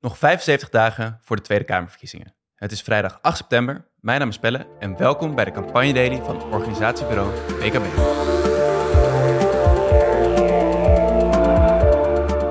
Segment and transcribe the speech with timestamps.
[0.00, 2.34] Nog 75 dagen voor de Tweede Kamerverkiezingen.
[2.54, 3.84] Het is vrijdag 8 september.
[4.00, 7.86] Mijn naam is Pelle en welkom bij de campagne daily van organisatiebureau BKB.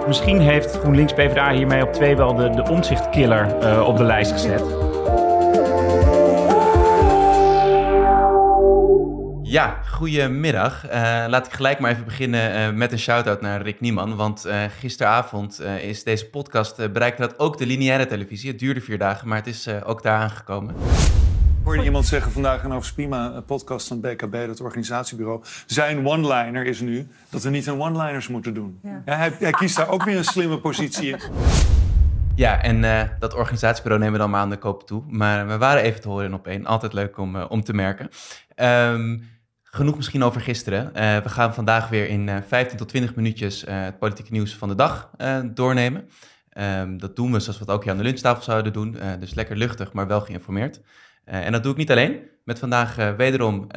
[0.07, 4.31] Misschien heeft GroenLinks PvdA hiermee op twee wel de, de omzichtkiller uh, op de lijst
[4.31, 4.86] gezet.
[9.47, 10.85] Ja, goedemiddag.
[10.85, 10.91] Uh,
[11.27, 14.15] laat ik gelijk maar even beginnen uh, met een shout-out naar Rick Nieman.
[14.15, 18.49] Want uh, gisteravond is deze podcast bereikte dat ook de lineaire televisie.
[18.49, 20.75] Het duurde vier dagen, maar het is ook daar aangekomen.
[21.63, 25.41] Hoorde iemand zeggen vandaag in Spima, een podcast van BKB, dat organisatiebureau.
[25.65, 28.79] Zijn one-liner is nu dat we niet een one-liners moeten doen.
[28.83, 29.01] Ja.
[29.05, 31.19] Ja, hij, hij, kiest daar ook weer een slimme positie in.
[32.35, 35.03] Ja, en dat organisatiebureau nemen we dan maar aan de koop toe.
[35.09, 36.65] Maar we waren even te horen op één.
[36.65, 38.09] Altijd leuk om, om te merken.
[38.55, 39.35] Um,
[39.77, 40.85] Genoeg misschien over gisteren.
[40.85, 44.31] Uh, we gaan vandaag weer in uh, eh, 15 tot 20 minuutjes uh, het politieke
[44.31, 45.09] nieuws van de dag
[45.53, 46.09] doornemen.
[46.57, 48.97] Um, dat doen we zoals we het ook hier aan de lunchtafel zouden doen.
[49.19, 50.81] dus lekker luchtig, maar wel geïnformeerd.
[51.23, 52.19] en dat doe ik niet alleen.
[52.43, 53.67] Met vandaag wederom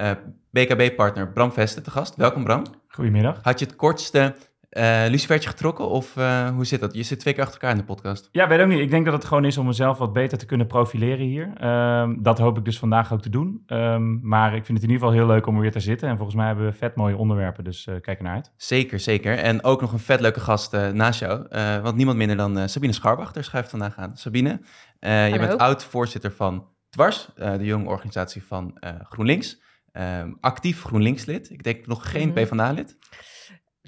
[0.50, 2.16] BKB-partner Bram Vesten te gast.
[2.16, 2.64] Welkom Bram.
[2.88, 3.38] Goedemiddag.
[3.42, 4.34] Had je het kortste
[4.70, 6.94] uh, lucifertje getrokken of uh, hoe zit dat?
[6.94, 8.28] Je zit twee keer achter elkaar in de podcast.
[8.32, 8.78] Ja, weet ook niet.
[8.78, 11.64] Ik denk dat het gewoon is om mezelf wat beter te kunnen profileren hier.
[12.00, 13.62] Um, dat hoop ik dus vandaag ook te doen.
[13.66, 16.08] Um, maar ik vind het in ieder geval heel leuk om er weer te zitten.
[16.08, 18.52] En volgens mij hebben we vet mooie onderwerpen, dus uh, kijk er naar uit.
[18.56, 19.38] Zeker, zeker.
[19.38, 21.46] En ook nog een vet leuke gast naast jou.
[21.82, 24.16] want niemand minder dan Sabine Scharbachter schrijft vandaag aan.
[24.16, 24.60] Sabine,
[25.00, 29.60] je bent oud-voorzitter van Dwars, de jonge organisatie van GroenLinks.
[29.92, 31.50] Um, actief GroenLinks-lid.
[31.50, 32.44] Ik denk nog geen mm -hmm.
[32.44, 32.96] PvdA-lid.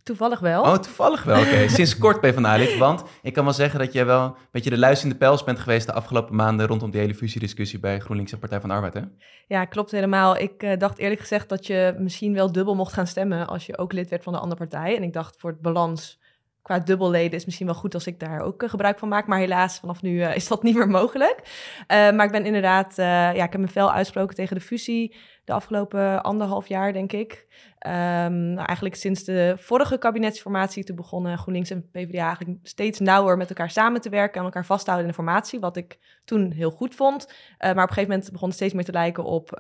[0.03, 0.63] Toevallig wel.
[0.63, 1.41] Oh, toevallig wel.
[1.41, 2.79] Oké, sinds kort PvdA-lid.
[2.79, 5.87] Want ik kan wel zeggen dat jij wel een beetje de luisterende pels bent geweest
[5.87, 9.01] de afgelopen maanden rondom die hele fusiediscussie bij GroenLinks en Partij van de Arbeid, hè?
[9.47, 10.37] Ja, klopt helemaal.
[10.37, 13.79] Ik uh, dacht eerlijk gezegd dat je misschien wel dubbel mocht gaan stemmen als je
[13.79, 14.97] ook lid werd van de andere partij.
[14.97, 16.21] En ik dacht voor het balans
[16.63, 19.27] qua dubbelleden is misschien wel goed als ik daar ook uh, gebruik van maak.
[19.27, 21.43] Maar helaas, vanaf nu uh, is dat niet meer mogelijk.
[21.89, 26.23] maar ik ben inderdaad, ja, ik heb me fel uitsproken tegen de fusie de afgelopen
[26.23, 27.47] anderhalf jaar, denk ik.
[27.87, 33.37] Um, nou, eigenlijk sinds de vorige kabinetsformatie te begonnen GroenLinks en PvdA eigenlijk steeds nauwer
[33.37, 36.71] met elkaar samen te werken en elkaar vasthouden in de formatie, wat ik toen heel
[36.71, 37.27] goed vond.
[37.59, 39.51] Maar op een gegeven moment begon het steeds meer te lijken op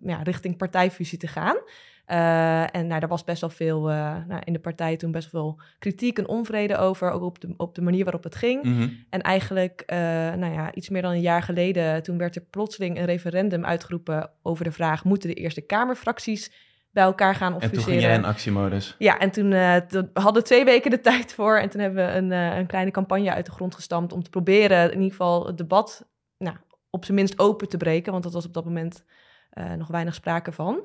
[0.00, 1.56] ja, richting partijfusie te gaan.
[2.06, 5.30] Uh, en nou, daar was best wel veel uh, nou, in de partij toen best
[5.30, 8.62] wel veel kritiek en onvrede over, ook op de, op de manier waarop het ging.
[8.62, 9.04] Mm -hmm.
[9.10, 9.98] En eigenlijk, uh,
[10.34, 14.30] nou ja, iets meer dan een jaar geleden, toen werd er plotseling een referendum uitgeroepen
[14.42, 16.52] over de vraag: moeten de Eerste Kamerfracties
[16.90, 17.78] bij elkaar gaan officiëren?
[17.78, 18.94] En toen ging jij in actiemodus.
[18.98, 19.50] Ja, en toen,
[19.88, 22.90] toen hadden we twee weken de tijd voor en toen hebben we een, een kleine
[22.90, 26.06] campagne uit de grond gestampt om te proberen in ieder geval het debat,
[26.38, 26.56] nou,
[26.90, 29.04] op zijn minst open te breken, want dat was op dat moment
[29.76, 30.84] nog weinig sprake van.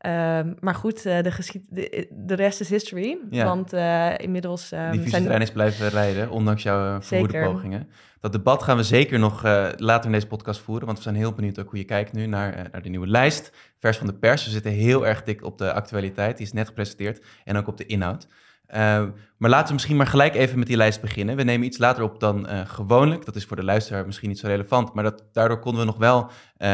[0.00, 3.18] Um, maar goed, uh, de, de, de, rest is history.
[3.30, 3.44] Ja.
[3.44, 4.72] Want uh, inmiddels...
[4.72, 5.40] Um, Die zijn...
[5.40, 7.88] is blijven rijden, ondanks jouw uh, vermoede pogingen.
[8.20, 9.42] Dat debat gaan we zeker nog
[9.76, 10.86] later in deze podcast voeren.
[10.86, 13.52] Want we zijn heel benieuwd ook hoe je kijkt nu naar, naar de nieuwe lijst.
[13.78, 14.44] Vers van de pers.
[14.44, 16.36] We zitten heel erg dik op de actualiteit.
[16.36, 17.24] Die is net gepresenteerd.
[17.44, 18.26] En ook op de inhoud.
[18.70, 19.04] Uh,
[19.36, 21.36] maar laten we misschien maar gelijk even met die lijst beginnen.
[21.36, 23.24] We nemen iets later op dan uh, gewoonlijk.
[23.24, 24.94] Dat is voor de luisteraar misschien niet zo relevant.
[24.94, 26.22] Maar dat, daardoor konden we nog wel
[26.58, 26.68] uh,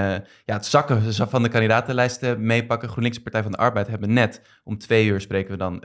[0.44, 2.88] ja, het zakken van de kandidatenlijsten meepakken.
[2.88, 5.84] GroenLinks Partij van de Arbeid hebben net om twee uur spreken we dan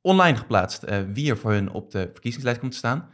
[0.00, 3.08] online geplaatst wie er voor hun op de verkiezingslijst komt te staan.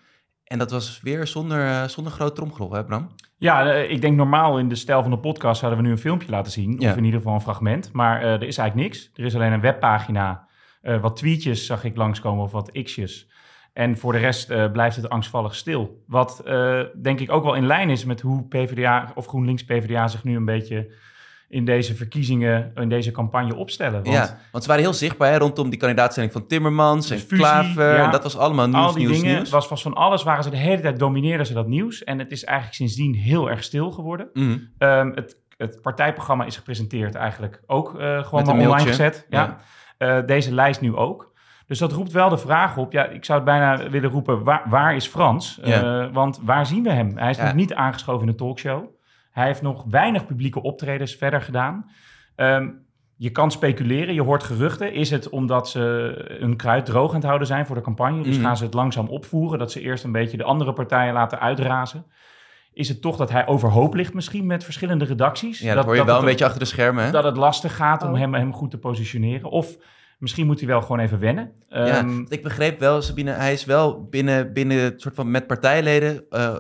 [0.44, 2.38] En dat was weer zonder, zonder groot
[2.70, 3.10] hè Bram?
[3.36, 6.30] Ja, ik denk normaal in de stijl van de podcast zouden we nu een filmpje
[6.30, 6.76] laten zien.
[6.78, 6.90] Ja.
[6.90, 7.92] Of in ieder geval een fragment.
[7.92, 9.10] Maar er is eigenlijk niks.
[9.14, 10.46] Er is alleen een webpagina
[10.84, 13.28] uh, wat tweetjes zag ik langskomen of wat x'jes.
[13.72, 16.02] En voor de rest uh, blijft het angstvallig stil.
[16.06, 20.08] Wat uh, denk ik ook wel in lijn is met hoe PvdA of GroenLinks PvdA
[20.08, 20.92] zich nu een beetje
[21.48, 24.02] in deze verkiezingen, in deze campagne opstellen.
[24.02, 27.36] Want, ja, want ze waren heel zichtbaar hè, rondom die kandidaatstelling van Timmermans en fusie,
[27.36, 27.96] Klaver.
[27.96, 29.50] Ja, dat was allemaal nieuws, Al die nieuws, dingen, nieuws.
[29.50, 32.04] was vast van alles, waren ze de hele tijd, domineerden ze dat nieuws.
[32.04, 34.28] En het is eigenlijk sindsdien heel erg stil geworden.
[34.32, 34.68] Mm.
[34.78, 39.26] Um, het, het partijprogramma is gepresenteerd eigenlijk ook uh, gewoon maar online gezet.
[39.28, 39.42] ja.
[39.42, 39.60] ja.
[39.98, 41.32] Uh, deze lijst nu ook.
[41.66, 42.92] Dus dat roept wel de vraag op.
[42.92, 45.58] Ja, ik zou het bijna willen roepen: waar, waar is Frans?
[45.62, 46.04] Ja.
[46.04, 47.16] Uh, want waar zien we hem?
[47.16, 47.44] Hij is ja.
[47.44, 48.84] nog niet aangeschoven in de talkshow.
[49.30, 51.90] Hij heeft nog weinig publieke optredens verder gedaan.
[52.36, 52.86] Um,
[53.16, 54.92] je kan speculeren, je hoort geruchten.
[54.92, 58.22] Is het omdat ze hun kruid droog aan het houden zijn voor de campagne?
[58.22, 58.42] Dus mm.
[58.42, 62.04] gaan ze het langzaam opvoeren, dat ze eerst een beetje de andere partijen laten uitrazen?
[62.74, 65.58] Is het toch dat hij overhoop ligt misschien met verschillende redacties?
[65.58, 67.04] Ja, dat, dat hoor je wel een beetje achter de schermen.
[67.04, 67.10] Hè?
[67.10, 68.18] Dat het lastig gaat om oh.
[68.18, 69.50] hem, hem goed te positioneren.
[69.50, 69.76] Of
[70.24, 71.52] Misschien moet hij wel gewoon even wennen.
[71.68, 76.24] Ja, um, ik begreep wel, Sabine, hij is wel binnen, binnen soort van met partijleden,
[76.30, 76.58] uh,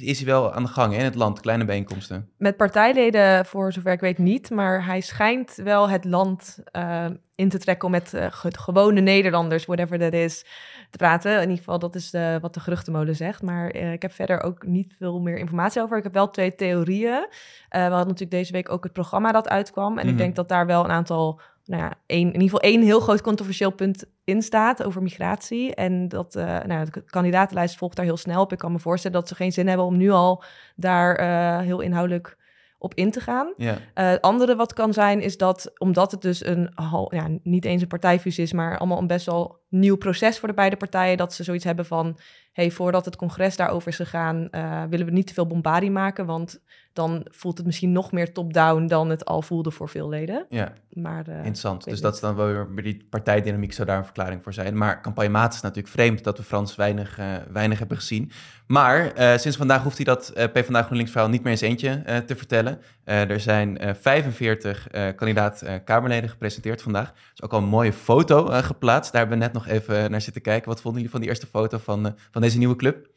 [0.00, 2.30] is hij wel aan de gang in het land, kleine bijeenkomsten.
[2.38, 7.48] Met partijleden, voor zover ik weet niet, maar hij schijnt wel het land uh, in
[7.48, 10.46] te trekken om met uh, gewone Nederlanders, whatever that is,
[10.92, 11.34] te praten.
[11.34, 13.42] In ieder geval, dat is uh, wat de geruchtenmolen zegt.
[13.42, 15.96] Maar uh, ik heb verder ook niet veel meer informatie over.
[15.96, 17.12] Ik heb wel twee theorieën.
[17.12, 17.26] Uh,
[17.68, 19.98] we hadden natuurlijk deze week ook het programma dat uitkwam.
[19.98, 20.22] En ik mhm.
[20.22, 23.20] denk dat daar wel een aantal nou ja, één, in ieder geval één heel groot
[23.20, 25.74] controversieel punt in staat over migratie.
[25.74, 26.34] En dat
[26.66, 28.52] nou, de kandidatenlijst volgt daar heel snel op.
[28.52, 30.44] Ik kan me voorstellen dat ze geen zin hebben om nu al
[30.76, 31.20] daar
[31.62, 32.36] heel inhoudelijk
[32.78, 33.52] op in te gaan.
[33.56, 33.76] Ja.
[33.94, 36.70] Uh, andere wat kan zijn, is dat omdat het dus een,
[37.08, 40.54] ja, niet eens een partijfusie is, maar allemaal een best wel nieuw proces voor de
[40.54, 42.18] beide partijen, dat ze zoiets hebben van,
[42.52, 46.26] hey, voordat het congres daarover is gegaan, uh, willen we niet te veel bombardie maken,
[46.26, 46.60] want
[46.92, 50.46] dan voelt het misschien nog meer top-down dan het al voelde voor veel leden.
[50.48, 51.84] Ja, maar, uh, interessant.
[51.84, 54.76] Dus dat is dan wel weer die partijdynamiek zou daar een verklaring voor zijn.
[54.76, 58.30] Maar campagnemaat is natuurlijk vreemd dat we Frans weinig, uh, weinig hebben gezien.
[58.66, 62.36] Maar sinds vandaag hoeft hij dat uh, PvdA GroenLinks verhaal niet meer eens eentje te
[62.36, 62.80] vertellen.
[63.04, 67.08] Er zijn 45 kandidaat-Kamerleden gepresenteerd vandaag.
[67.08, 69.12] Er is ook al een mooie foto geplaatst.
[69.12, 70.68] Daar hebben we net nog even naar zitten kijken.
[70.68, 73.10] Wat vonden jullie van die eerste foto van, van deze nieuwe club?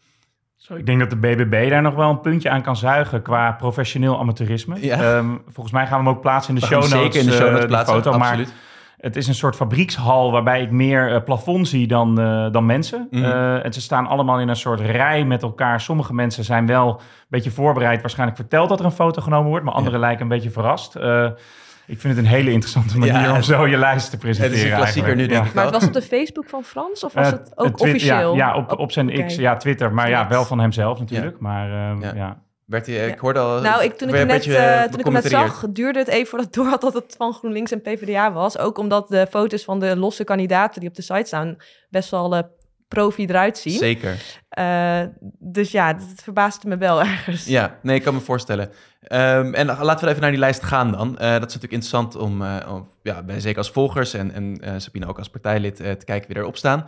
[0.56, 3.52] Zo, ik denk dat de BBB daar nog wel een puntje aan kan zuigen qua
[3.52, 4.86] professioneel amateurisme.
[4.86, 5.18] Ja.
[5.18, 6.90] Um, volgens mij gaan we hem ook plaatsen in de show notes.
[6.90, 8.48] Zeker in de show notes plaatsen, foto, absoluut.
[8.48, 8.56] Maar
[8.98, 13.08] het is een soort fabriekshal waarbij ik meer uh, plafond zie dan, uh, dan mensen.
[13.12, 13.24] Mm.
[13.24, 15.82] Uh, en ze staan allemaal in een soort rij met elkaar.
[15.82, 18.02] Sommige mensen zijn wel een beetje voorbereid.
[18.02, 19.66] Waarschijnlijk verteld dat er een foto genomen wordt.
[19.66, 20.06] Maar anderen ja.
[20.06, 20.96] lijken een beetje verrast.
[21.88, 24.58] Ik vind het een hele interessante manier ja, om zo je lijst te presenteren.
[24.58, 25.48] Het is een klassieker nu, denk ja.
[25.48, 28.36] ik Maar het was op de Facebook van Frans of was het ook officieel?
[28.36, 29.26] Ja, ja op, op zijn okay.
[29.26, 29.94] X, ja, Twitter.
[29.94, 31.40] Maar ja, wel van hemzelf natuurlijk.
[31.40, 32.44] Maar uh, ja.
[32.66, 33.62] Werd hij, ik hoorde al...
[33.62, 36.28] Nou, ik, toen ik hem net, uh, toen ik hem net zag, duurde het even
[36.28, 38.58] voordat ik door had dat het van GroenLinks en PvdA was.
[38.58, 41.58] Ook omdat de foto's van de losse kandidaten die op de site staan
[41.90, 42.42] best wel uh,
[42.88, 43.78] profi eruit zien.
[43.78, 44.40] Zeker.
[44.60, 45.02] Uh,
[45.40, 47.46] dus ja, het verbaasde me wel ergens.
[47.46, 48.70] Ja, nee, ik kan me voorstellen.
[49.12, 51.08] Um, en laten we even naar die lijst gaan dan.
[51.16, 55.30] Dat is natuurlijk interessant om, om ja, zeker als volgers en, en Sabine ook als
[55.30, 56.88] partijlid te kijken wie erop staan.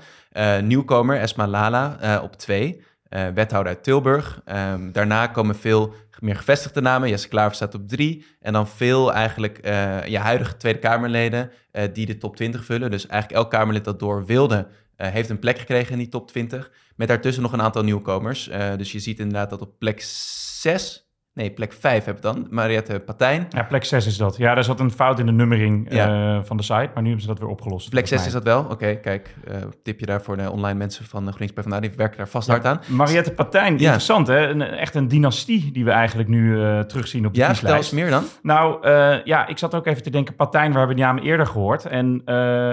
[0.62, 4.42] nieuwkomer Esma Lala op twee, wethouder uit Tilburg.
[4.46, 7.10] Um, daarna komen veel meer gevestigde namen.
[7.10, 8.26] Jesse Klaver staat op drie.
[8.40, 9.66] En dan veel eigenlijk
[10.08, 11.52] je huidige Tweede Kamerleden
[11.94, 12.92] die de top 20 vullen.
[12.92, 16.72] Dus eigenlijk elk Kamerlid dat door wilde heeft een plek gekregen in die top 20.
[16.96, 18.50] Met daartussen nog een aantal nieuwkomers.
[18.78, 21.07] Dus je ziet inderdaad dat op plek 6,
[21.38, 23.48] nee, plek 5 heb je dan, Mariette Patijn.
[23.50, 24.38] Ja, plek 6 is dat.
[24.38, 26.36] Ja, daar zat een fout in de nummering ja.
[26.36, 27.90] uh, van de site, maar nu hebben ze dat weer opgelost.
[27.90, 28.60] Plek 6 is dat wel?
[28.60, 29.36] Oké, okay, kijk,
[29.84, 32.54] tip je daar voor de online mensen van GroenLinks PvdA, die werken daar vast ja.
[32.54, 32.82] hard aan.
[32.88, 33.80] Mariette Patijn, ja.
[33.80, 34.48] interessant hè?
[34.48, 38.10] Een, echt een dynastie die we eigenlijk nu terugzien op de ja, vertel eens meer
[38.10, 38.24] dan.
[38.42, 38.90] Nou,
[39.24, 41.86] ja, ik zat ook even te denken, Patijn, we hebben die naam eerder gehoord.
[41.86, 42.22] En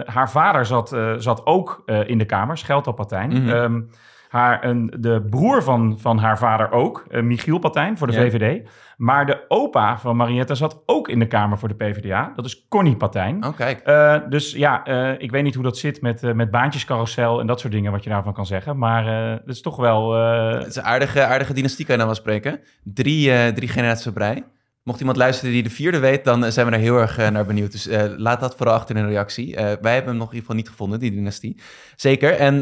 [0.04, 3.30] haar vader zat, zat ook in de Kamer, Schelto Patijn.
[3.30, 3.48] Mm -hmm.
[3.48, 3.90] um,
[4.34, 8.20] haar, een, de broer van, van haar vader ook, uh, Michiel Patijn voor de ja.
[8.20, 8.68] VVD.
[8.96, 12.32] Maar de opa van Marietta zat ook in de Kamer voor de PvdA.
[12.36, 13.44] Dat is Connie Patijn.
[13.44, 13.88] Oh, kijk.
[13.88, 17.46] Uh, dus ja, uh, ik weet niet hoe dat zit met, uh, met baantjescarousel en
[17.46, 18.78] dat soort dingen, wat je daarvan kan zeggen.
[18.78, 20.12] Maar het is toch wel...
[20.12, 22.60] Het is een aardige, aardige dynastie, kan je dan wel spreken.
[22.82, 24.44] Drie, drie generaties op rij.
[24.84, 27.46] Mocht iemand luisteren die de vierde weet, dan zijn we er heel erg uh, naar
[27.46, 27.72] benieuwd.
[27.72, 29.54] Dus uh, laat dat vooral achter in een reactie.
[29.54, 31.60] Wij hebben hem nog in ieder geval niet gevonden, die dynastie.
[31.96, 32.32] Zeker.
[32.32, 32.60] En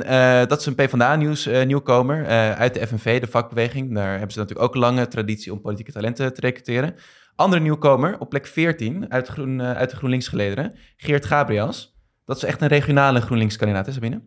[0.48, 2.26] dat is een PvdA-nieuws nieuwkomer
[2.56, 3.94] uit de FNV, de vakbeweging.
[3.94, 6.94] Daar hebben ze natuurlijk ook lange traditie om politieke talenten te recruteren.
[7.36, 11.96] Andere nieuwkomer op plek 14 uit, groen, uit de GroenLinks-gelederen, Geert Gabriels.
[12.24, 14.22] Dat is echt een regionale GroenLinks-kandidaat, is Sabine?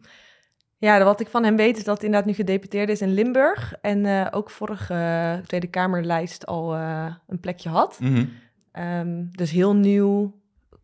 [0.85, 3.73] Ja, wat ik van hem weet is dat hij inderdaad nu gedeputeerd is in Limburg.
[3.81, 7.97] En uh, ook vorige uh, Tweede Kamerlijst al uh, een plekje had.
[7.99, 8.29] Mm -hmm.
[8.83, 10.33] um, dus heel nieuw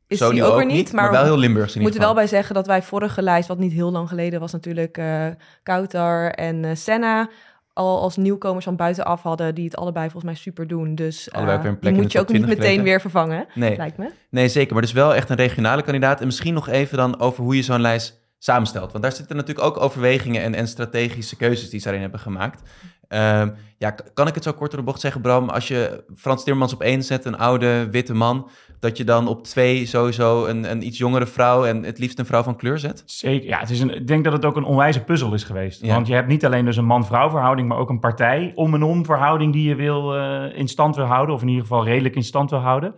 [0.08, 0.76] is Zo hij ook, ook niet.
[0.76, 3.48] niet maar, maar, wel heel Limburgs We moeten wel bij zeggen dat wij vorige lijst,
[3.48, 5.02] wat niet heel lang geleden was natuurlijk...
[5.64, 7.30] Kouter en Senna
[7.74, 9.56] al als nieuwkomers van buitenaf hadden...
[9.56, 10.96] die het allebei volgens mij super doen.
[10.96, 11.30] Dus
[11.80, 13.76] die moet je ook niet meteen weer vervangen, nee.
[13.76, 14.12] lijkt me.
[14.30, 14.74] Nee, zeker.
[14.74, 16.20] Maar dus wel echt een regionale kandidaat.
[16.20, 18.92] En misschien nog even dan over hoe je zo'n lijst samenstelt.
[18.92, 22.62] Want daar zitten natuurlijk ook overwegingen en, en strategische keuzes die ze daarin hebben gemaakt.
[23.10, 25.50] Um, ja, kan ik het zo kort door de bocht zeggen, Bram?
[25.50, 29.44] Als je Frans Timmermans op één zet, een oude witte man, dat je dan op
[29.44, 33.04] twee sowieso een, een iets jongere vrouw en het liefst een vrouw van kleur zet?
[33.06, 33.48] Zeker.
[33.48, 35.82] Ja, het is een, ik denk dat het ook een onwijze puzzel is geweest.
[35.82, 35.94] Ja.
[35.94, 38.84] Want je hebt niet alleen dus een man-vrouw verhouding, maar ook een partij om en
[38.84, 42.16] om verhouding die je wil uh, in stand wil houden, of in ieder geval redelijk
[42.16, 42.96] in stand wil houden.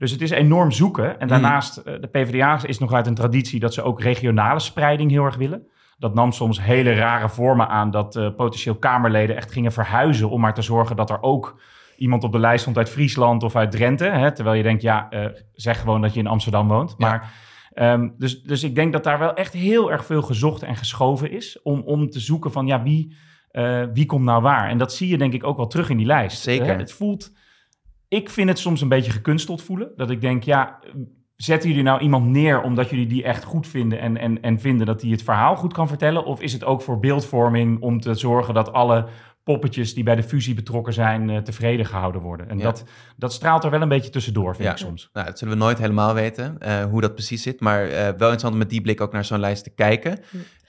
[0.00, 1.20] Dus het is enorm zoeken.
[1.20, 2.00] En daarnaast, mm.
[2.00, 5.66] de PvdA is nog uit een traditie dat ze ook regionale spreiding heel erg willen.
[5.98, 10.40] Dat nam soms hele rare vormen aan dat uh, potentieel Kamerleden echt gingen verhuizen om
[10.40, 11.60] maar te zorgen dat er ook
[11.96, 14.04] iemand op de lijst stond uit Friesland of uit Drenthe.
[14.04, 14.32] Hè?
[14.32, 16.94] Terwijl je denkt, ja, uh, zeg gewoon dat je in Amsterdam woont.
[16.96, 17.08] Ja.
[17.08, 17.32] Maar
[17.72, 21.30] Ehm, dus, dus ik denk dat daar wel echt heel erg veel gezocht en geschoven
[21.30, 23.16] is om, om te zoeken van ja, wie,
[23.52, 24.68] uh, wie komt nou waar?
[24.68, 26.40] En dat zie je denk ik ook wel terug in die lijst.
[26.40, 26.78] Zeker.
[26.78, 27.32] het voelt,
[28.10, 29.92] ik vind het soms een beetje gekunsteld voelen.
[29.96, 30.78] Dat ik denk, ja,
[31.36, 34.86] zetten jullie nou iemand neer omdat jullie die echt goed vinden en, en, en vinden
[34.86, 36.24] dat hij het verhaal goed kan vertellen?
[36.24, 39.06] Of is het ook voor beeldvorming om te zorgen dat alle
[39.44, 42.48] poppetjes die bij de fusie betrokken zijn uh, tevreden gehouden worden.
[42.48, 42.84] En dat,
[43.16, 45.10] dat straalt er wel een beetje tussendoor, vind ik soms.
[45.12, 47.60] Nou, dat zullen we nooit helemaal weten, uh, hoe dat precies zit.
[47.60, 50.18] Maar uh, wel interessant om met die blik ook naar zo'n lijst te kijken.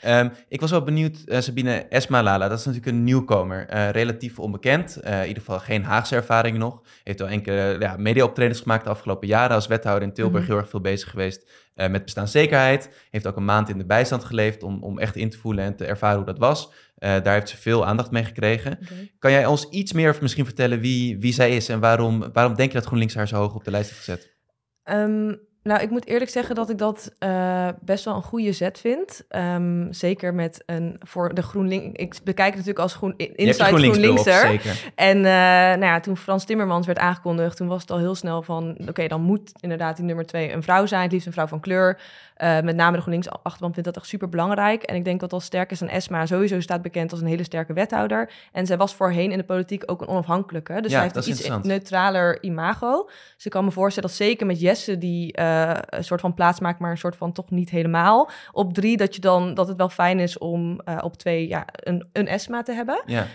[0.05, 3.65] Um, ik was wel benieuwd, Sabine Esmalala, dat is natuurlijk een nieuwkomer.
[3.91, 6.81] relatief onbekend, in ieder geval geen Haagse ervaring nog.
[7.03, 9.55] Heeft al enkele ja, media-optredens gemaakt de afgelopen jaren.
[9.55, 13.07] Als wethouder in Tilburg mm heel erg veel bezig geweest met bestaanszekerheid.
[13.09, 15.75] Heeft ook een maand in de bijstand geleefd om, om echt in te voelen en
[15.75, 16.71] te ervaren hoe dat was.
[17.03, 18.79] Uh, daar heeft ze veel aandacht mee gekregen.
[19.19, 22.71] Kan jij ons iets meer misschien vertellen wie, wie zij is en waarom, waarom denk
[22.71, 24.37] je dat GroenLinks haar zo hoog op de lijst heeft gezet?
[24.83, 28.79] Um, nou, ik moet eerlijk zeggen dat ik dat uh, best wel een goede zet
[28.79, 29.23] vind.
[29.29, 31.99] Um, zeker met een voor de GroenLinks.
[31.99, 34.47] Ik bekijk het natuurlijk als groen, inside GroenLinks GroenLinkser.
[34.47, 34.91] Zeker.
[34.95, 38.41] En uh, nou ja, toen Frans Timmermans werd aangekondigd, toen was het al heel snel
[38.41, 41.47] van: oké, dan moet inderdaad die nummer twee een vrouw zijn, het liefst een vrouw
[41.47, 41.99] van kleur.
[42.37, 44.83] Uh, met name de GroenLinks achterban vindt dat echt super belangrijk.
[44.83, 47.43] En ik denk dat als sterk is aan Esma sowieso staat bekend als een hele
[47.43, 48.31] sterke wethouder.
[48.51, 50.81] En zij was voorheen in de politiek ook een onafhankelijke.
[50.81, 53.09] Dus ja, zij heeft een iets neutraler imago.
[53.35, 56.59] Dus ik kan me voorstellen dat zeker met Jesse, die uh, een soort van plaats
[56.59, 58.29] maakt, maar een soort van toch niet helemaal.
[58.51, 61.65] Op drie, dat, je dan, dat het wel fijn is om uh, op twee ja,
[61.71, 63.03] een, een Esma te hebben.
[63.05, 63.25] Ja.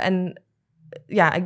[0.00, 0.42] en
[1.06, 1.44] ja, ik,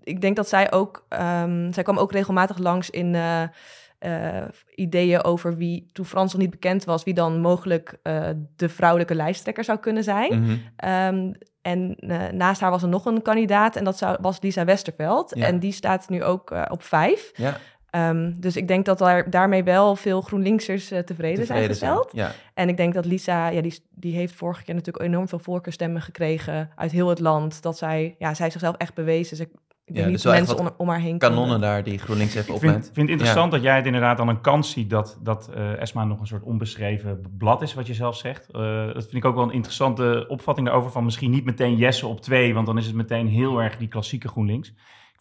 [0.00, 1.06] ik denk dat zij ook...
[1.08, 3.14] Um, zij kwam ook regelmatig langs in...
[3.14, 4.42] Uh,
[4.74, 9.14] ideeën over wie, toen Frans nog niet bekend was, wie dan mogelijk uh, de vrouwelijke
[9.14, 10.40] lijsttrekker zou kunnen zijn.
[10.40, 10.44] Mm
[10.76, 11.34] -hmm.
[11.62, 15.32] en uh, naast haar was er nog een kandidaat en dat zou, was Lisa Westerveld.
[15.36, 15.46] Ja.
[15.46, 17.30] En die staat nu ook op vijf.
[17.34, 17.56] Ja.
[17.96, 22.10] Um, dus ik denk dat daar, daarmee wel veel GroenLinksers uh, tevreden, tevreden, zijn gesteld.
[22.12, 22.34] Zijn, ja.
[22.54, 26.02] En ik denk dat Lisa, ja, die, die heeft vorige keer natuurlijk enorm veel voorkeurstemmen
[26.02, 27.62] gekregen uit heel het land.
[27.62, 29.36] Dat zij, ja, zij zichzelf echt bewezen.
[29.36, 29.48] Ze
[29.84, 32.78] ik ja, niet dus mensen om, om haar heen Kanonnen daar die GroenLinks even opleidt.
[32.78, 35.50] Ik vind, vind het interessant dat jij het inderdaad dan een kans ziet dat, dat
[35.56, 38.48] uh, ESMA nog een soort onbeschreven blad is, wat je zelf zegt.
[38.52, 42.06] Uh, dat vind ik ook wel een interessante opvatting daarover van misschien niet meteen Jesse
[42.06, 44.72] op twee, want dan is het meteen heel erg die klassieke GroenLinks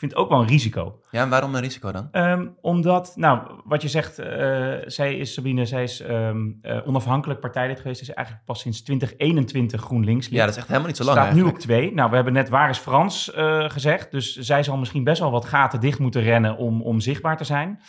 [0.02, 1.00] vind het ook wel een risico.
[1.12, 2.10] Ja, en waarom een risico dan?
[2.12, 4.26] Um, omdat, nou, wat je zegt, uh,
[4.86, 8.02] zij is, Sabine, zij is um, uh, onafhankelijk partijlid geweest.
[8.02, 10.28] Is eigenlijk pas sinds 2021 GroenLinks.
[10.28, 11.94] Ja, dat is echt helemaal niet zo lang Staat nu op twee.
[11.94, 14.12] Nou, we hebben net Waar is Frans uh, gezegd.
[14.12, 17.44] Dus zij zal misschien best wel wat gaten dicht moeten rennen om, om zichtbaar te
[17.44, 17.80] zijn.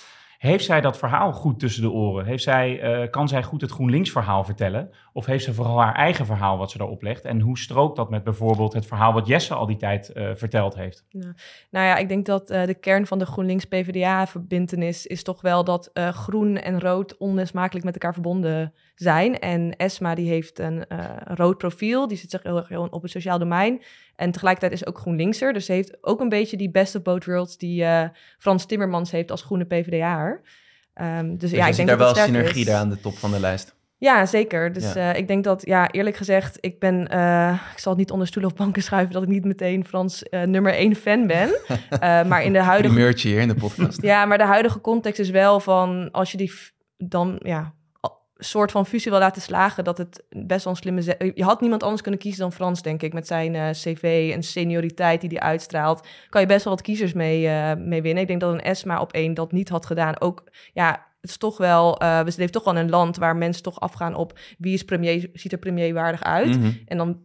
[0.43, 2.25] Heeft zij dat verhaal goed tussen de oren?
[2.25, 4.91] Heeft zij, uh, kan zij goed het GroenLinks-verhaal vertellen?
[5.13, 7.25] Of heeft ze vooral haar eigen verhaal wat ze daarop legt?
[7.25, 10.75] En hoe strookt dat met bijvoorbeeld het verhaal wat Jesse al die tijd uh, verteld
[10.75, 11.05] heeft?
[11.11, 11.33] Nou,
[11.71, 15.91] nou ja, ik denk dat uh, de kern van de GroenLinks-PVDA-verbindenis is toch wel dat
[15.95, 18.73] groen en rood onlosmakelijk met elkaar verbonden zijn.
[19.05, 20.85] En Esma die heeft een
[21.25, 23.83] rood profiel, die zit zich heel erg op het sociaal domein.
[24.17, 25.53] En tegelijkertijd is ook GroenLinkser.
[25.53, 28.05] Dus ze heeft ook een beetje die best of both worlds die uh,
[28.39, 30.27] Frans Timmermans heeft als groene PvdA.
[30.29, 30.39] Um,
[30.95, 33.41] ehm, dus, dus ja, ik denk daar wel synergie daar aan de top van de
[33.41, 33.75] lijst.
[33.99, 34.73] Ja, zeker.
[34.73, 35.13] Dus ja.
[35.13, 38.27] Uh, ik denk dat, ja, eerlijk gezegd, ik ben, uh, ik zal het niet onder
[38.27, 41.51] stoelen of banken schuiven dat ik niet meteen Frans uh, nummer één fan ben.
[42.29, 42.95] maar in de huidige.
[42.95, 44.03] Primeurtje hier in de podcast.
[44.03, 46.53] ja, maar de huidige context is wel van als je die
[46.97, 47.75] dan, ja,
[48.45, 51.33] soort van fusie wil laten slagen, dat het best wel een slimme...
[51.35, 53.13] Je had niemand anders kunnen kiezen dan Frans, denk ik.
[53.13, 57.13] Met zijn uh, cv en senioriteit die hij uitstraalt, kan je best wel wat kiezers
[57.13, 58.23] mee, uh, mee winnen.
[58.23, 60.21] Ik denk dat een ESMA op één dat niet had gedaan.
[60.21, 62.03] Ook, ja, het is toch wel...
[62.03, 64.39] Uh, we leven toch wel in een land waar mensen toch afgaan op...
[64.59, 66.57] wie is premier, ziet er premierwaardig uit?
[66.57, 66.79] Mm -hmm.
[66.87, 67.19] En dan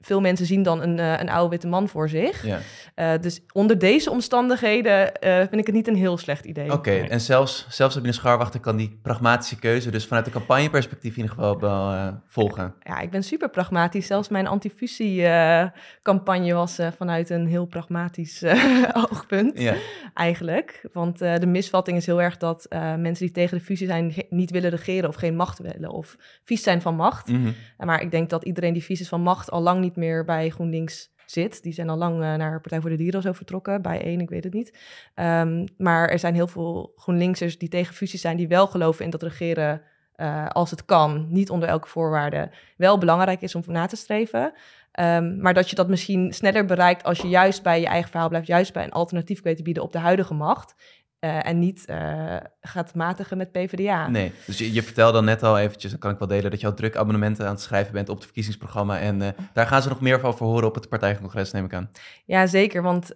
[0.00, 2.46] veel mensen zien dan een, uh, een oude witte man voor zich.
[2.46, 2.58] Ja.
[2.96, 6.64] Uh, dus onder deze omstandigheden uh, vind ik het niet een heel slecht idee.
[6.64, 11.16] Oké, okay, en zelfs, zelfs Sabine Scharwachter kan die pragmatische keuze dus vanuit de campagneperspectief
[11.16, 12.74] in ieder geval wel volgen.
[12.82, 14.06] Ja, ik ben super pragmatisch.
[14.06, 18.44] Zelfs mijn antifusie-campagne was vanuit een heel pragmatisch
[19.10, 19.74] oogpunt ja.
[20.14, 20.84] eigenlijk.
[20.92, 22.66] Want de misvatting is heel erg dat
[22.98, 26.62] mensen die tegen de fusie zijn niet willen regeren of geen macht willen of vies
[26.62, 27.28] zijn van macht.
[27.28, 27.54] Mm -hmm.
[27.86, 30.50] Maar ik denk dat iedereen die vies is van macht al lang niet meer bij
[30.50, 31.62] GroenLinks zit.
[31.62, 34.28] Die zijn al lang uh, naar Partij voor de Dieren zo vertrokken, bij één, ik
[34.28, 34.78] weet het niet.
[35.14, 39.10] Um, maar er zijn heel veel GroenLinksers die tegen fusies zijn, die wel geloven in
[39.10, 39.82] dat regeren
[40.16, 44.52] uh, als het kan, niet onder elke voorwaarde, wel belangrijk is om na te streven.
[45.00, 48.28] Um, maar dat je dat misschien sneller bereikt als je juist bij je eigen verhaal
[48.28, 50.74] blijft, juist bij een alternatief weet te bieden op de huidige macht.
[51.20, 54.08] Uh, en niet uh, gaat matigen met PvdA.
[54.08, 56.60] Nee, dus je, je vertelde dan net al eventjes, dan kan ik wel delen, dat
[56.60, 58.98] je al druk abonnementen aan het schrijven bent op het verkiezingsprogramma.
[58.98, 61.90] En uh, daar gaan ze nog meer over horen op het partijcongres, neem ik aan.
[62.24, 62.82] Ja, zeker.
[62.82, 63.10] Want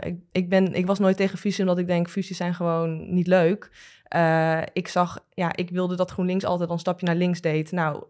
[0.00, 3.26] ik, ik, ben, ik was nooit tegen fusie, omdat ik denk, fusies zijn gewoon niet
[3.26, 3.70] leuk.
[4.72, 7.72] ik zag, ja, ik wilde dat GroenLinks altijd een stapje naar links deed.
[7.72, 8.04] Nou,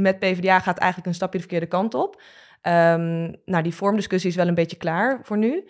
[0.00, 2.22] met PvdA gaat eigenlijk een stapje de verkeerde kant op.
[2.62, 5.68] Um, nou, die vormdiscussie is wel een beetje klaar voor nu.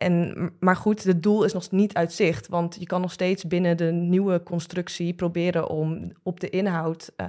[0.00, 2.48] En, maar goed, het doel is nog niet uit zicht.
[2.48, 7.26] Want je kan nog steeds binnen de nieuwe constructie proberen om op de inhoud uh,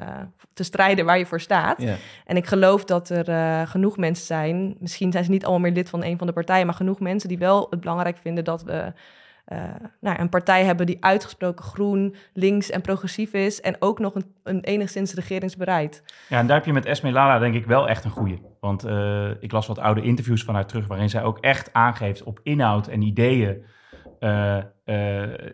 [0.53, 1.83] te strijden waar je voor staat.
[2.25, 5.71] En ik geloof dat er uh, genoeg mensen zijn, misschien zijn ze niet allemaal meer
[5.71, 8.63] lid van een van de partijen, maar genoeg mensen die wel het belangrijk vinden dat
[8.63, 8.93] we
[9.99, 13.61] nou, een partij hebben die uitgesproken groen, links en progressief is.
[13.61, 16.03] En ook nog een, een enigszins regeringsbereid.
[16.29, 18.39] Ja, en daar heb je met Esme Lala denk ik wel echt een goede.
[18.59, 22.23] Want uh, ik las wat oude interviews van haar terug, waarin zij ook echt aangeeft
[22.23, 23.65] op inhoud en ideeën.
[24.19, 24.57] Uh,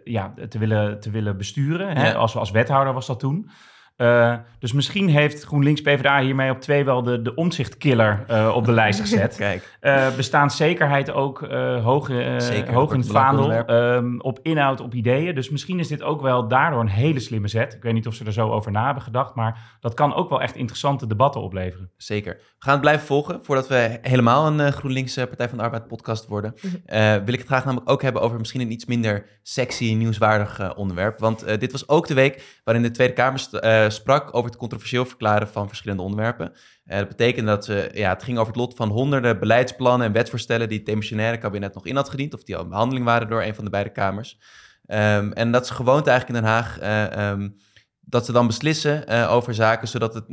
[0.03, 1.97] ja, te willen, te willen besturen.
[1.97, 2.15] Hè?
[2.15, 3.49] Als, als wethouder was dat toen.
[3.97, 8.65] Uh, dus misschien heeft GroenLinks PvdA hiermee op twee wel de, de omzichtkiller uh, op
[8.65, 9.35] de lijst gezet.
[9.35, 9.77] Kijk.
[9.81, 11.39] Uh, bestaanszekerheid ook
[11.83, 12.05] hoog,
[12.37, 13.69] Zeker, hoog in het vaandel.
[13.69, 15.35] Um, op inhoud, op ideeën.
[15.35, 17.73] Dus misschien is dit ook wel daardoor een hele slimme zet.
[17.73, 19.35] Ik weet niet of ze er zo over na hebben gedacht.
[19.35, 21.91] Maar dat kan ook wel echt interessante debatten opleveren.
[21.97, 22.33] Zeker.
[22.33, 23.39] We gaan het blijven volgen.
[23.43, 26.53] Voordat we helemaal een GroenLinks Partij van de Arbeid podcast worden.
[26.61, 27.23] Mhm.
[27.25, 31.19] wil ik het graag namelijk ook hebben over misschien een iets minder sexy, nieuwswaardig onderwerp.
[31.19, 35.05] Want dit was ook de week waarin de Tweede Kamer eh, sprak over het controversieel
[35.05, 36.51] verklaren van verschillende onderwerpen.
[36.85, 40.13] Uh, dat betekende dat ze, ja, het ging over het lot van honderden beleidsplannen en
[40.13, 43.29] wetsvoorstellen die het demissionaire kabinet nog in had gediend, of die al in behandeling waren
[43.29, 44.39] door een van de beide kamers.
[44.87, 46.81] Um, en dat is gewoonte eigenlijk in Den Haag.
[46.81, 47.55] Uh, um,
[47.99, 50.25] dat ze dan beslissen over zaken, zodat het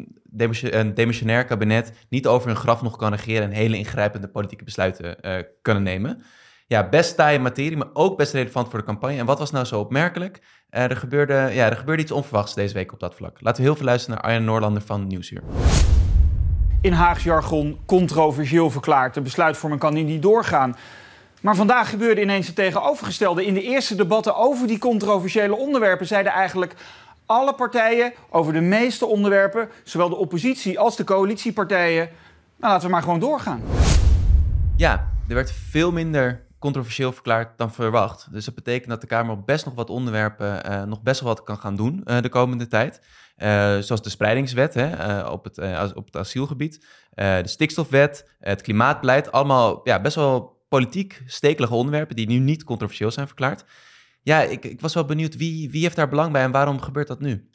[0.72, 5.16] een demissionair kabinet niet over hun graf nog kan regeren en hele ingrijpende politieke besluiten
[5.62, 6.22] kunnen nemen.
[6.66, 9.18] Ja, best taaie materie, maar ook best relevant voor de campagne.
[9.18, 10.40] En wat was nou zo opmerkelijk?
[10.70, 13.40] Uh, er, gebeurde, ja, er gebeurde iets onverwachts deze week op dat vlak.
[13.40, 15.42] Laten we heel veel luisteren naar Arjen Noorlander van Nieuwsuur.
[16.80, 19.14] In Haags jargon controversieel verklaard.
[19.14, 20.76] De besluitvorming kan niet doorgaan.
[21.40, 23.46] Maar vandaag gebeurde ineens het tegenovergestelde.
[23.46, 26.74] In de eerste debatten over die controversiële onderwerpen zeiden eigenlijk
[27.26, 32.08] alle partijen over de meeste onderwerpen, zowel de oppositie als de coalitiepartijen,
[32.56, 33.62] nou laten we maar gewoon doorgaan.
[34.76, 38.32] Ja, er werd veel minder controversieel verklaard dan verwacht.
[38.32, 41.34] Dus dat betekent dat de Kamer op best nog wat onderwerpen uh, nog best wel
[41.34, 43.00] wat kan gaan doen uh, de komende tijd.
[43.38, 45.58] Uh, zoals de spreidingswet hè, op, het,
[45.94, 49.32] op het asielgebied, de stikstofwet, het klimaatbeleid.
[49.32, 53.64] Allemaal ja, best wel politiek stekelige onderwerpen die nu niet controversieel zijn verklaard.
[54.22, 57.08] Ja, ik, ik was wel benieuwd wie, wie heeft daar belang bij en waarom gebeurt
[57.08, 57.48] dat nu?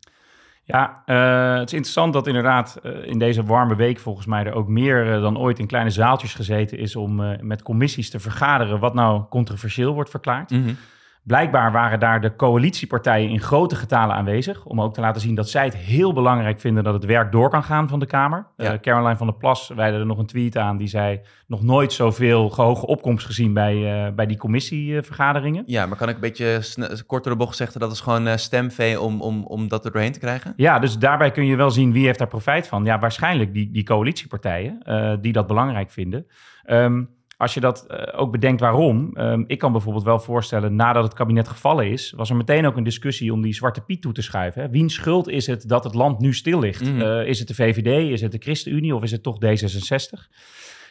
[0.72, 4.54] Ja, uh, het is interessant dat inderdaad uh, in deze warme week volgens mij er
[4.54, 8.80] ook meer uh, dan ooit in kleine zaaltjes gezeten is om met commissies te vergaderen
[8.80, 10.52] wat nou controversieel wordt verklaard.
[10.52, 10.78] -hmm.
[11.24, 14.66] Blijkbaar waren daar de coalitiepartijen in grote getalen aanwezig.
[14.66, 17.50] Om ook te laten zien dat zij het heel belangrijk vinden dat het werk door
[17.50, 18.48] kan gaan van de Kamer.
[18.58, 18.74] Ja.
[18.74, 20.78] Uh, Caroline van der Plas wijde er nog een tweet aan.
[20.78, 25.64] Die zei nog nooit zoveel hoge opkomst gezien bij, uh, bij die commissievergaderingen.
[25.66, 26.62] Ja, maar kan ik een beetje
[27.06, 29.92] kort door de bocht zeggen dat is gewoon uh, stemvee om, om, om dat er
[29.92, 30.54] doorheen te krijgen?
[30.56, 32.86] Ja, dus daarbij kun je wel zien wie heeft daar profijt van.
[32.86, 34.80] Ja, waarschijnlijk die, die coalitiepartijen
[35.22, 36.26] die dat belangrijk vinden.
[36.66, 41.04] Um, als je dat uh, ook bedenkt waarom, um, ik kan bijvoorbeeld wel voorstellen, nadat
[41.04, 44.14] het kabinet gevallen is, was er meteen ook een discussie om die Zwarte Piet toe
[44.14, 44.62] te schuiven.
[44.62, 44.70] Hè?
[44.70, 46.92] Wiens schuld is het dat het land nu stil ligt?
[46.92, 47.02] Mm.
[47.02, 50.28] Uh, is het de VVD, is het de ChristenUnie of is het toch D66?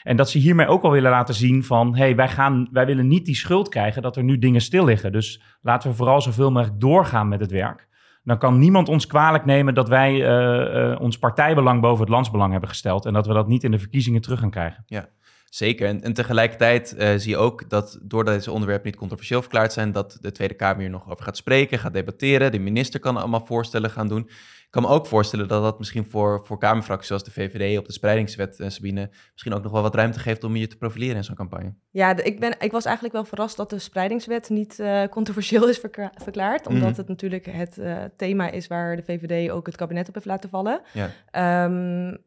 [0.02, 2.86] En dat ze hiermee ook al willen laten zien van, hé, hey, wij, gaan, wij
[2.86, 5.12] willen niet die schuld krijgen dat er nu dingen stil liggen.
[5.12, 7.88] Dus laten we vooral zoveel mogelijk doorgaan met het werk.
[8.22, 12.68] Dan kan niemand ons kwalijk nemen dat wij uh, ons partijbelang boven het landsbelang hebben
[12.68, 14.82] gesteld en dat we dat niet in de verkiezingen terug gaan krijgen.
[14.86, 15.08] Ja.
[15.50, 15.88] Zeker.
[15.88, 19.92] En, en tegelijkertijd uh, zie je ook dat doordat deze onderwerpen niet controversieel verklaard zijn,
[19.92, 22.52] dat de Tweede Kamer hier nog over gaat spreken, gaat debatteren.
[22.52, 24.30] De minister kan allemaal voorstellen gaan doen.
[24.68, 27.86] Ik kan me ook voorstellen dat dat misschien voor, voor Kamerfracties zoals de VVD op
[27.86, 31.16] de spreidingswet, uh, Sabine, misschien ook nog wel wat ruimte geeft om je te profileren
[31.16, 31.74] in zo'n campagne.
[31.90, 35.68] Ja, de, ik, ben, ik was eigenlijk wel verrast dat de spreidingswet niet uh, controversieel
[35.68, 35.80] is
[36.14, 36.66] verklaard.
[36.66, 36.96] Omdat mm.
[36.96, 37.80] het natuurlijk het
[38.16, 40.80] thema is waar de VVD ook het kabinet op heeft laten vallen.
[40.92, 41.64] Ja.
[41.64, 42.18] Um,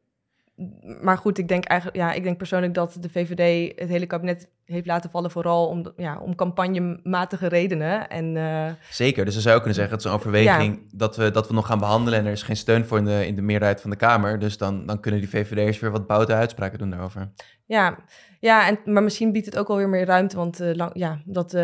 [1.02, 4.50] maar goed, ik denk eigenlijk, ja, ik denk persoonlijk dat de VVD het hele kabinet
[4.72, 8.10] heeft laten vallen, vooral om, ja, om campagnematige redenen.
[8.10, 11.32] En, uh, Zeker, dus dan zou je kunnen zeggen, het is een overweging dat, we,
[11.32, 13.42] dat we nog gaan behandelen en er is geen steun voor in de, in de
[13.42, 14.40] meerderheid van de Kamer.
[14.40, 17.32] Dus dan, dan kunnen die VVD'ers weer wat boute uitspraken doen daarover.
[17.66, 17.98] Ja,
[18.40, 21.54] ja en, maar misschien biedt het ook alweer meer ruimte, want uh, lang, ja, dat,
[21.54, 21.62] uh,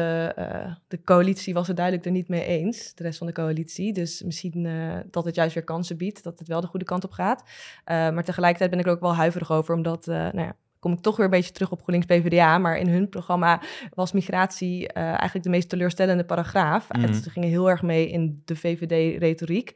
[0.87, 3.93] de coalitie was het duidelijk er niet mee eens, de rest van de coalitie.
[3.93, 4.69] Dus misschien
[5.11, 7.43] dat het juist weer kansen biedt, dat het wel de goede kant op gaat.
[7.85, 11.15] maar tegelijkertijd ben ik er ook wel huiverig over, omdat nou ja, kom ik toch
[11.15, 12.57] weer een beetje terug op GroenLinks PvdA.
[12.57, 13.61] Maar in hun programma
[13.93, 16.87] was migratie uh, eigenlijk de meest teleurstellende paragraaf.
[16.91, 17.13] Mm.
[17.13, 19.75] ze gingen heel erg mee in de VVD-retoriek.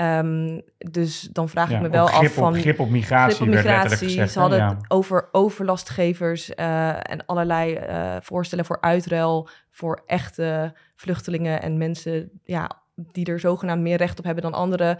[0.00, 2.54] Um, dus dan vraag ik me wel af van...
[2.54, 3.96] Grip op migratie, grip op migratie.
[3.96, 9.48] Gezegd, ze hadden het over overlastgevers uh, en allerlei uh, voorstellen voor uitruil...
[9.70, 14.98] voor echte vluchtelingen en mensen ja, die er zogenaamd meer recht op hebben dan anderen...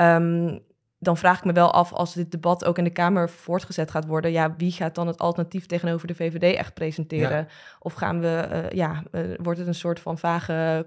[0.00, 0.62] Um,
[1.04, 4.06] dan vraag ik me wel af, als dit debat ook in de Kamer voortgezet gaat
[4.06, 7.48] worden, ja, wie gaat dan het alternatief tegenover de VVD echt presenteren?
[7.80, 10.86] Of gaan we, uh, ja, uh, wordt het een soort van vage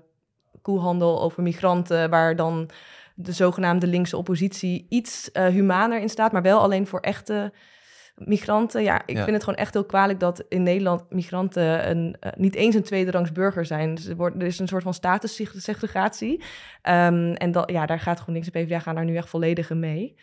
[0.61, 2.69] koehandel over migranten, waar dan
[3.15, 7.53] de zogenaamde linkse oppositie iets uh, humaner in staat, maar wel alleen voor echte
[8.17, 8.83] migranten.
[8.83, 12.55] Ja, ik vind het gewoon echt heel kwalijk dat in Nederland migranten een, uh, niet
[12.55, 13.95] eens een tweederangs burger zijn.
[13.95, 16.43] Dus er, wordt, er is een soort van statussegregatie.
[16.83, 20.15] Um, en dat, ja, daar gaat GroenLinks en PvdA gaan daar nu echt volledig mee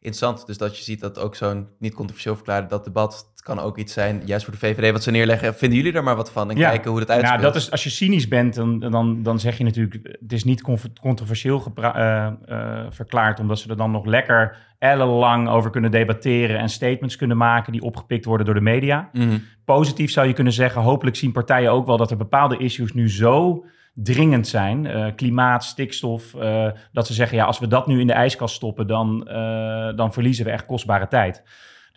[0.00, 0.46] interessant.
[0.46, 3.92] Dus dat je ziet dat ook zo'n niet controversieel verklaren dat debat kan ook iets
[3.92, 5.54] zijn, juist voor de VVD, wat ze neerleggen.
[5.54, 7.40] Vinden jullie er maar wat van en kijken hoe het uitspeelt?
[7.40, 10.44] Ja, dat is, als je cynisch bent, dan, dan, dan zeg je natuurlijk, het is
[10.44, 10.62] niet
[11.00, 16.68] controversieel uh, uh, verklaard, omdat ze er dan nog lekker ellenlang over kunnen debatteren en
[16.68, 19.08] statements kunnen maken die opgepikt worden door de media.
[19.12, 19.38] Mhm.
[19.64, 23.10] Positief zou je kunnen zeggen, hopelijk zien partijen ook wel dat er bepaalde issues nu
[23.10, 23.64] zo
[23.94, 24.84] dringend zijn.
[24.84, 26.34] Uh, klimaat, stikstof.
[26.34, 29.96] Uh, dat ze zeggen, ja, als we dat nu in de ijskast stoppen, dan, uh,
[29.96, 31.42] dan verliezen we echt kostbare tijd.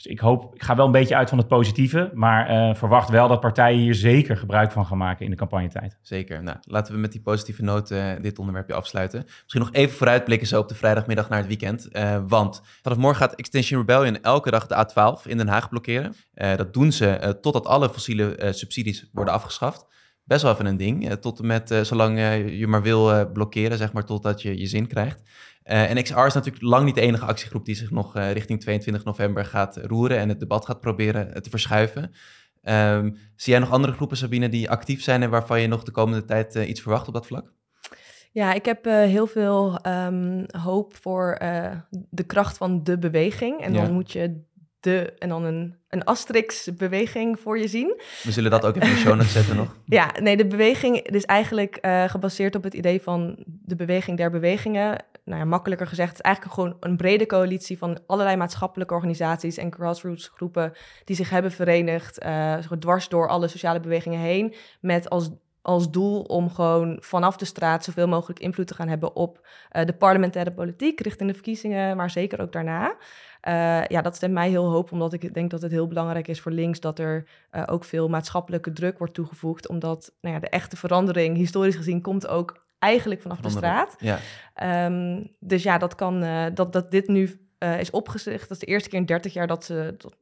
[0.04, 3.28] Dus ik hoop, ik ga wel een beetje uit van het positieve, maar verwacht wel
[3.28, 5.98] dat partijen hier zeker gebruik van gaan maken in de campagnetijd.
[6.02, 6.44] Zeker.
[6.44, 7.88] Nou, laten we met die positieve noot
[8.22, 9.24] dit onderwerpje afsluiten.
[9.24, 11.90] Misschien nog even vooruitblikken zo op de vrijdagmiddag naar het weekend.
[12.28, 16.16] want vanaf morgen gaat Extinction Rebellion elke dag de A12 in Den Haag blokkeren.
[16.34, 19.86] dat doen ze totdat alle fossiele subsidies worden afgeschaft
[20.24, 21.10] best wel even een ding.
[21.10, 24.60] Eh, tot en met, uh, zolang uh, je maar wil blokkeren, zeg maar, totdat je
[24.60, 25.22] je zin krijgt.
[25.64, 29.46] en XR is natuurlijk lang niet de enige actiegroep die zich nog richting 22 november
[29.46, 32.12] gaat roeren en het debat gaat proberen te verschuiven.
[32.64, 35.92] Um, zie jij nog andere groepen, Sabine, die actief zijn en waarvan je nog de
[35.92, 37.54] komende tijd iets verwacht op dat vlak?
[38.32, 41.38] Ja, ik heb heel veel um, hoop voor
[42.10, 43.62] de kracht van de beweging.
[43.62, 44.44] En dan moet je
[44.84, 48.02] de en dan een, een asterix-beweging voor je zien.
[48.24, 49.76] We zullen dat ook even in de show zetten nog.
[49.86, 54.32] Ja, nee, de beweging is eigenlijk uh, gebaseerd op het idee van de beweging der
[54.32, 55.06] bewegingen.
[55.26, 59.58] Nou ja, makkelijker gezegd, het is eigenlijk gewoon een brede coalitie van allerlei maatschappelijke organisaties
[59.58, 65.10] en grassroots groepen die zich hebben verenigd, uh, dwars door alle sociale bewegingen heen, met
[65.10, 65.30] als
[65.64, 69.86] als doel om gewoon vanaf de straat zoveel mogelijk invloed te gaan hebben op uh,
[69.86, 72.96] de parlementaire politiek richting de verkiezingen, maar zeker ook daarna.
[73.48, 76.42] Uh, ja, dat stemt mij heel hoop, omdat ik denk dat het heel belangrijk is
[76.42, 80.50] voor links dat er uh, ook veel maatschappelijke druk wordt toegevoegd, omdat nou ja, de
[80.50, 83.96] echte verandering, historisch gezien, komt ook eigenlijk vanaf de straat.
[84.00, 84.20] Ja.
[84.86, 87.40] Um, dus ja, dat kan, dat, dat dit nu
[87.80, 88.42] is opgezegd.
[88.42, 90.16] Dat is de eerste keer in 30 jaar dat ze dat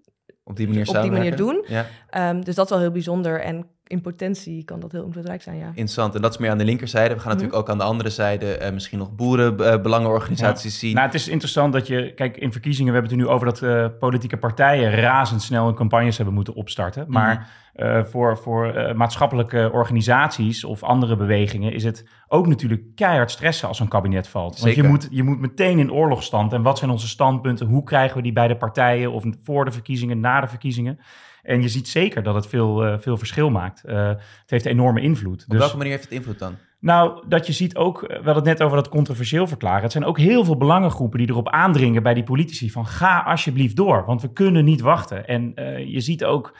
[0.43, 1.65] op die manier, op die manier doen.
[1.67, 1.85] Ja.
[2.29, 3.41] Um, dus dat is wel heel bijzonder.
[3.41, 5.65] En in potentie kan dat heel invloedrijk zijn, ja.
[5.65, 6.15] Interessant.
[6.15, 7.13] En dat is meer aan de linkerzijde.
[7.13, 7.61] We gaan natuurlijk mhm.
[7.61, 10.93] ook aan de andere zijde uh, misschien nog boerenbelangenorganisaties zien.
[10.93, 12.13] Nou, het is interessant dat je...
[12.13, 15.75] Kijk, in verkiezingen, we hebben het er nu over dat uh, politieke partijen razendsnel hun
[15.75, 17.05] campagnes hebben moeten opstarten.
[17.07, 17.43] Maar mhm.
[17.75, 23.67] Uh, voor, voor uh, maatschappelijke organisaties of andere bewegingen is het ook natuurlijk keihard stressen
[23.67, 24.59] als een kabinet valt.
[24.59, 26.53] Want je moet, je moet meteen in oorlogstand.
[26.53, 27.67] En wat zijn onze standpunten?
[27.67, 29.11] Hoe krijgen we die bij de partijen?
[29.11, 30.99] Of voor de verkiezingen, na de verkiezingen?
[31.43, 33.83] En je ziet zeker dat het veel, uh, veel verschil maakt.
[33.85, 35.43] Uh, het heeft enorme invloed.
[35.43, 36.55] Op dus, welke manier heeft het invloed dan?
[36.79, 39.81] Nou, dat je ziet ook, we hadden het net over dat controversieel verklaren.
[39.81, 43.75] Het zijn ook heel veel belangengroepen die erop aandringen bij die politici van ga alsjeblieft
[43.75, 45.27] door, want we kunnen niet wachten.
[45.27, 45.53] En
[45.87, 46.57] je ziet ook,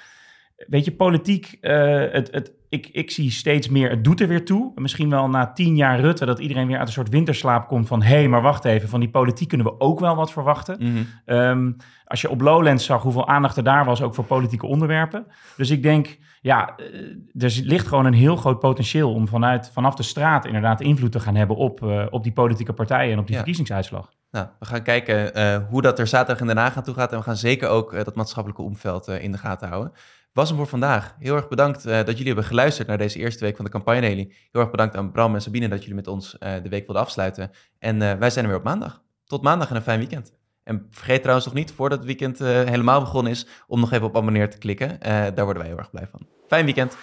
[0.67, 4.71] weet je, politiek, het, het, ik, ik zie steeds meer, het doet er weer toe.
[4.75, 8.01] Misschien wel na tien jaar Rutte, dat iedereen weer uit een soort winterslaap komt van...
[8.01, 10.77] hé, hey, maar wacht even, van die politiek kunnen we ook wel wat verwachten.
[10.79, 11.03] Mhm.
[11.25, 11.71] Ehm,
[12.05, 15.25] als je op Lowlands zag hoeveel aandacht er daar was, ook voor politieke onderwerpen.
[15.57, 19.13] Dus ik denk, ja, eh, er ligt gewoon een heel groot potentieel...
[19.13, 22.73] om vanuit, vanaf de straat inderdaad invloed te gaan hebben op, uh, op die politieke
[22.73, 24.11] partijen en op die verkiezingsuitslag.
[24.31, 27.11] Nou, we gaan kijken uh, hoe dat er zaterdag in Den Haag aan toe gaat.
[27.11, 29.91] En we gaan zeker ook dat maatschappelijke omveld in de gaten houden
[30.33, 31.15] was hem voor vandaag.
[31.19, 34.07] Heel erg bedankt uh, dat jullie hebben geluisterd naar deze eerste week van de campagne
[34.07, 37.03] Heel erg bedankt aan Bram en Sabine dat jullie met ons uh, de week wilden
[37.03, 37.51] afsluiten.
[37.79, 39.01] En uh, wij zijn er weer op maandag.
[39.25, 40.33] Tot maandag en een fijn weekend.
[40.63, 44.17] En vergeet trouwens nog niet, voordat het weekend helemaal begonnen is, om nog even op
[44.17, 44.99] abonneer te klikken.
[44.99, 46.27] daar worden wij heel erg blij van.
[46.47, 46.97] Fijn weekend.